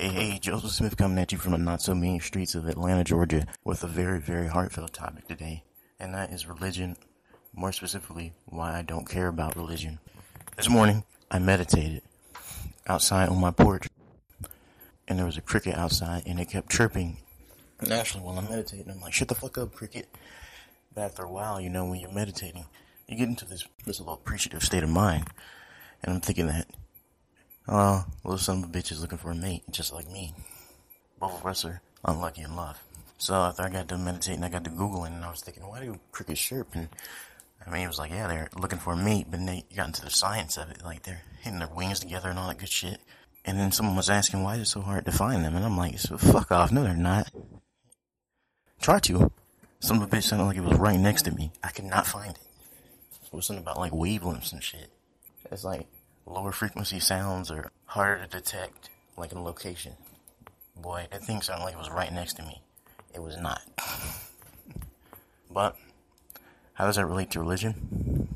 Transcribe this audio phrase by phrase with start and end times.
[0.00, 3.04] Hey, hey, Joseph Smith coming at you from the not so mean streets of Atlanta,
[3.04, 5.62] Georgia, with a very, very heartfelt topic today,
[5.98, 6.96] and that is religion.
[7.52, 9.98] More specifically, why I don't care about religion.
[10.56, 12.00] This morning, I meditated
[12.86, 13.88] outside on my porch,
[15.06, 17.18] and there was a cricket outside, and it kept chirping.
[17.86, 20.08] Naturally, while I'm meditating, I'm like, shut the fuck up, cricket.
[20.94, 22.64] But after a while, you know, when you're meditating,
[23.06, 25.26] you get into this, this little appreciative state of mind.
[26.02, 26.68] And I'm thinking that,
[27.70, 30.34] oh, little son of a bitch is looking for a mate, just like me.
[31.18, 32.82] Both of us are unlucky in love.
[33.18, 35.80] So after I got done meditating, I got to Googling, and I was thinking, why
[35.80, 36.68] do crickets chirp?
[36.74, 36.88] And
[37.66, 40.02] I mean, it was like, yeah, they're looking for a mate, but they got into
[40.02, 43.00] the science of it, like they're hitting their wings together and all that good shit.
[43.44, 45.54] And then someone was asking, why is it so hard to find them?
[45.54, 46.72] And I'm like, so fuck off.
[46.72, 47.30] No, they're not.
[48.80, 49.30] Try to.
[49.80, 51.50] Some of the bitch sounded like it was right next to me.
[51.62, 52.42] I could not find it.
[53.26, 54.90] It was something about like wavelengths and shit.
[55.50, 55.86] It's like
[56.26, 59.94] lower frequency sounds are harder to detect, like in location.
[60.76, 62.62] Boy, that thing sounded like it was right next to me.
[63.14, 63.62] It was not.
[65.50, 65.76] But
[66.74, 68.28] how does that relate to religion?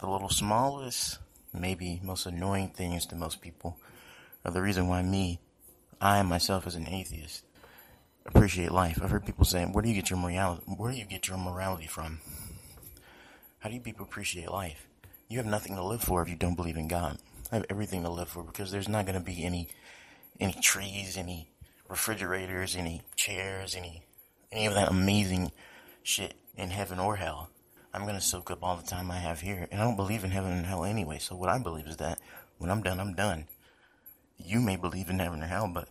[0.00, 1.18] The little smallest,
[1.52, 3.78] maybe most annoying things to most people
[4.44, 5.38] are the reason why me,
[6.00, 7.44] I myself as an atheist,
[8.26, 8.98] appreciate life.
[9.02, 11.38] I've heard people saying, where do you get your morality, where do you get your
[11.38, 12.20] morality from?
[13.60, 14.88] How do you people appreciate life?
[15.28, 17.18] You have nothing to live for if you don't believe in God.
[17.50, 19.68] I have everything to live for because there's not going to be any,
[20.38, 21.48] any trees, any
[21.88, 24.02] refrigerators, any chairs, any,
[24.52, 25.50] any of that amazing
[26.02, 27.50] shit in heaven or hell.
[27.92, 29.66] I'm going to soak up all the time I have here.
[29.70, 31.18] And I don't believe in heaven and hell anyway.
[31.18, 32.18] So what I believe is that
[32.58, 33.46] when I'm done, I'm done.
[34.36, 35.88] You may believe in heaven or hell, but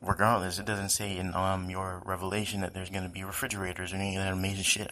[0.00, 3.96] regardless, it doesn't say in um, your revelation that there's going to be refrigerators or
[3.96, 4.90] any of that amazing shit.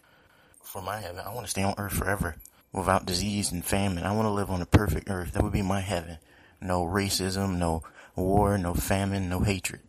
[0.61, 2.37] For my heaven, I want to stay on earth forever
[2.73, 4.03] without disease and famine.
[4.03, 5.33] I want to live on a perfect earth.
[5.33, 6.17] That would be my heaven.
[6.59, 7.83] No racism, no
[8.15, 9.81] war, no famine, no hatred.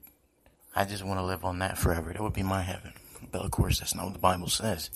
[0.77, 2.13] I just want to live on that forever.
[2.13, 2.93] That would be my heaven.
[3.33, 4.91] But of course, that's not what the Bible says.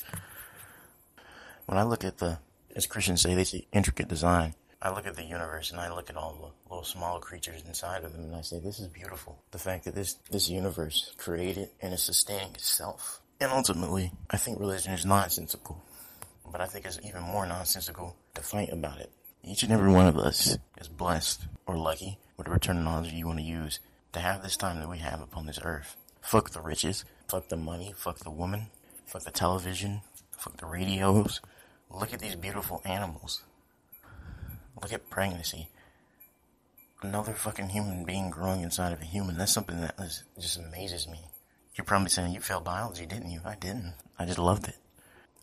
[1.66, 2.38] When I look at the,
[2.76, 4.54] as Christians say, they say intricate design.
[4.80, 6.34] I look at the universe and I look at all
[6.68, 9.42] the little small creatures inside of them and I say, this is beautiful.
[9.50, 13.20] The fact that this, this universe created and is sustaining itself.
[13.40, 15.82] And ultimately, I think religion is nonsensical.
[16.50, 19.10] But I think it's even more nonsensical to fight about it.
[19.44, 23.44] Each and every one of us is blessed or lucky, whatever terminology you want to
[23.44, 23.80] use,
[24.12, 25.96] to have this time that we have upon this earth.
[26.20, 28.66] Fuck the riches, fuck the money, fuck the woman,
[29.06, 30.00] fuck the television,
[30.36, 31.40] fuck the radios.
[31.90, 33.42] Look at these beautiful animals.
[34.80, 35.68] Look at pregnancy.
[37.00, 39.38] Another fucking human being growing inside of a human.
[39.38, 41.20] That's something that is, just amazes me.
[41.76, 43.40] You're probably saying you failed biology, didn't you?
[43.44, 43.94] I didn't.
[44.18, 44.76] I just loved it.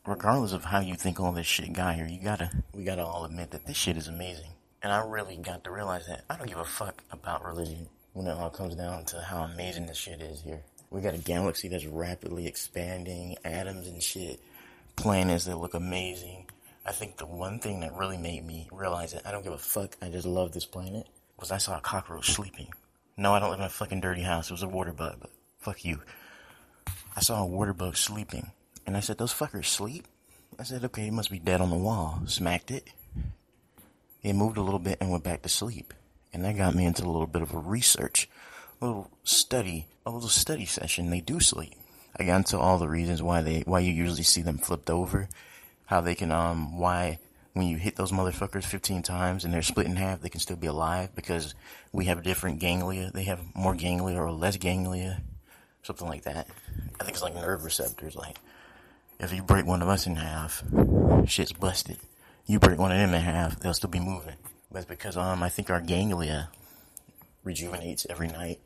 [0.06, 3.26] Regardless of how you think all this shit got here, you gotta, we gotta all
[3.26, 4.52] admit that this shit is amazing.
[4.84, 8.28] And I really got to realize that I don't give a fuck about religion when
[8.28, 10.62] it all comes down to how amazing this shit is here.
[10.92, 14.40] We got a galaxy that's rapidly expanding, atoms and shit,
[14.96, 16.46] planets that look amazing.
[16.86, 19.58] I think the one thing that really made me realize that I don't give a
[19.58, 21.08] fuck, I just love this planet,
[21.40, 22.68] was I saw a cockroach sleeping.
[23.18, 24.52] No, I don't live in a fucking dirty house.
[24.52, 26.02] It was a water bug, but fuck you.
[27.16, 28.52] I saw a water bug sleeping,
[28.86, 30.06] and I said, those fuckers sleep?
[30.60, 32.22] I said, okay, he must be dead on the wall.
[32.28, 32.88] Smacked it.
[34.24, 35.94] It moved a little bit and went back to sleep.
[36.34, 38.30] And that got me into a little bit of a research,
[38.82, 41.10] a little study, a little study session.
[41.10, 41.74] They do sleep.
[42.18, 45.28] I got into all the reasons why they, why you usually see them flipped over,
[45.86, 47.20] how they can, um, why
[47.56, 50.58] when you hit those motherfuckers 15 times and they're split in half, they can still
[50.58, 51.56] be alive because
[51.94, 53.12] we have different ganglia.
[53.14, 55.22] They have more ganglia or less ganglia,
[55.82, 56.50] something like that.
[57.00, 58.14] I think it's like nerve receptors.
[58.14, 58.40] Like,
[59.20, 60.64] if you break one of us in half,
[61.26, 61.98] shit's busted.
[62.46, 64.36] You break one of them in half, they'll still be moving.
[64.72, 66.50] But it's because, um, I think our ganglia
[67.44, 68.60] rejuvenates every night.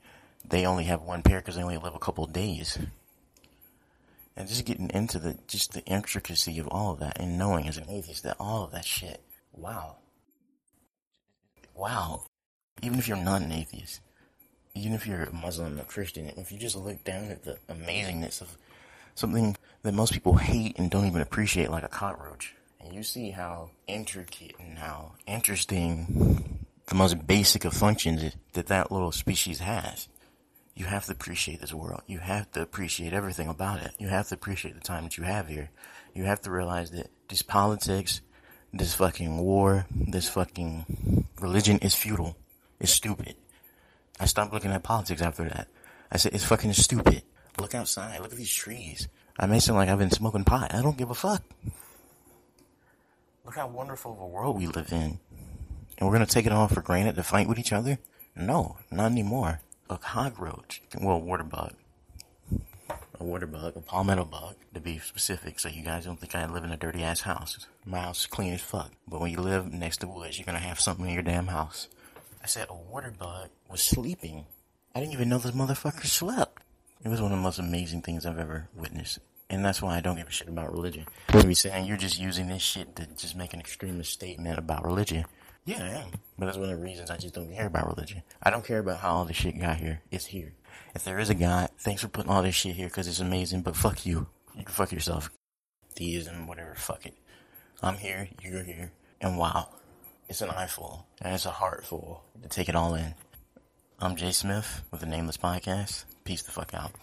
[0.47, 2.79] They only have one pair because they only live a couple days.
[4.35, 7.77] And just getting into the, just the intricacy of all of that and knowing as
[7.77, 9.21] an atheist that all of that shit,
[9.53, 9.97] wow.
[11.75, 12.25] Wow.
[12.81, 13.99] Even if you're not an atheist,
[14.75, 18.41] even if you're a Muslim, a Christian, if you just look down at the amazingness
[18.41, 18.57] of
[19.19, 23.31] something that most people hate and don't even appreciate, like a cockroach, and you see
[23.31, 26.57] how intricate and how interesting
[26.87, 30.07] the most basic of functions that that little species has.
[30.75, 32.01] You have to appreciate this world.
[32.07, 33.91] You have to appreciate everything about it.
[33.99, 35.69] You have to appreciate the time that you have here.
[36.15, 38.21] You have to realize that this politics,
[38.73, 42.37] this fucking war, this fucking religion is futile.
[42.79, 43.35] It's stupid.
[44.19, 45.67] I stopped looking at politics after that.
[46.11, 47.23] I said, it's fucking stupid.
[47.59, 48.21] Look outside.
[48.21, 49.07] Look at these trees.
[49.37, 50.73] I may sound like I've been smoking pot.
[50.73, 51.43] I don't give a fuck.
[53.45, 55.19] Look how wonderful of a world we live in.
[55.97, 57.97] And we're gonna take it all for granted to fight with each other?
[58.35, 59.61] No, not anymore.
[59.89, 61.73] a cockroach, well, water bug,
[63.19, 66.45] a water bug, a palmetto bug, to be specific, so you guys don't think I
[66.45, 67.65] live in a dirty ass house.
[67.85, 68.91] My house is clean as fuck.
[69.07, 71.87] But when you live next to woods, you're gonna have something in your damn house.
[72.41, 74.45] I said a water bug was sleeping.
[74.95, 76.58] I didn't even know this motherfucker slept.
[77.03, 79.19] It was one of the most amazing things I've ever witnessed.
[79.49, 81.05] And that's why I don't give a shit about religion.
[81.33, 84.85] You'll be saying you're just using this shit to just make an extremist statement about
[84.85, 85.25] religion.
[85.65, 86.11] Yeah, I am.
[86.37, 88.23] But that's one of the reasons I just don't care about religion.
[88.43, 90.01] I don't care about how all this shit got here.
[90.11, 90.53] It's here.
[90.93, 93.61] If there is a God, thanks for putting all this shit here because it's amazing,
[93.61, 94.27] but fuck you.
[94.55, 95.31] You can fuck yourself.
[95.95, 97.15] Theism, whatever, fuck it.
[97.81, 98.91] I'm here, you're here,
[99.21, 99.69] and wow.
[100.27, 103.15] It's an eye eyeful, and it's a heart full to take it all in.
[104.01, 106.05] I'm Jay Smith with the Nameless Podcast.
[106.23, 106.93] Peace the fuck out.